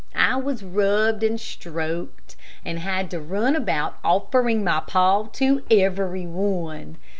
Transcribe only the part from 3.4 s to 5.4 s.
about offering my paw